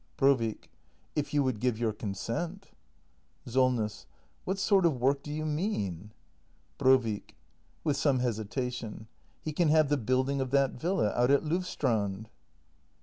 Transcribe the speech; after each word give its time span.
Brovik. 0.17 0.71
If 1.15 1.31
y 1.31 1.37
o 1.37 1.37
u 1.37 1.43
would 1.43 1.59
give 1.59 1.77
your 1.77 1.93
consent. 1.93 2.71
SOLNESS. 3.45 4.07
What 4.45 4.57
sort 4.57 4.83
of 4.83 4.99
work 4.99 5.21
do 5.21 5.31
you 5.31 5.45
mean? 5.45 6.11
Brovik. 6.79 7.35
[With 7.83 7.97
some 7.97 8.17
hesitation.] 8.17 9.05
He 9.43 9.53
can 9.53 9.67
have 9.67 9.89
the 9.89 9.97
building 9.97 10.41
of 10.41 10.49
that 10.49 10.71
villa 10.71 11.13
out 11.15 11.29
at 11.29 11.43
Lovstrand. 11.43 12.29